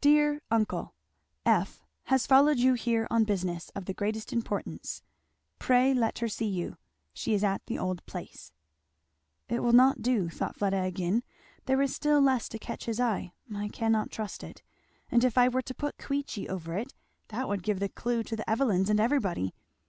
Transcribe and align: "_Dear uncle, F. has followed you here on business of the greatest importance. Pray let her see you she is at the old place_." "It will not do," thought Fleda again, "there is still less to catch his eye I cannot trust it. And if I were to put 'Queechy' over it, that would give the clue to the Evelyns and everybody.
"_Dear 0.00 0.38
uncle, 0.48 0.94
F. 1.44 1.84
has 2.04 2.24
followed 2.24 2.58
you 2.58 2.74
here 2.74 3.08
on 3.10 3.24
business 3.24 3.68
of 3.70 3.86
the 3.86 3.94
greatest 3.94 4.32
importance. 4.32 5.02
Pray 5.58 5.92
let 5.92 6.20
her 6.20 6.28
see 6.28 6.46
you 6.46 6.76
she 7.12 7.34
is 7.34 7.42
at 7.42 7.66
the 7.66 7.76
old 7.76 8.06
place_." 8.06 8.52
"It 9.48 9.64
will 9.64 9.72
not 9.72 10.02
do," 10.02 10.28
thought 10.28 10.54
Fleda 10.54 10.80
again, 10.84 11.24
"there 11.64 11.82
is 11.82 11.92
still 11.92 12.20
less 12.20 12.48
to 12.50 12.60
catch 12.60 12.84
his 12.84 13.00
eye 13.00 13.32
I 13.56 13.66
cannot 13.66 14.12
trust 14.12 14.44
it. 14.44 14.62
And 15.10 15.24
if 15.24 15.36
I 15.36 15.48
were 15.48 15.62
to 15.62 15.74
put 15.74 15.98
'Queechy' 15.98 16.48
over 16.48 16.74
it, 16.76 16.94
that 17.30 17.48
would 17.48 17.64
give 17.64 17.80
the 17.80 17.88
clue 17.88 18.22
to 18.22 18.36
the 18.36 18.48
Evelyns 18.48 18.88
and 18.88 19.00
everybody. 19.00 19.52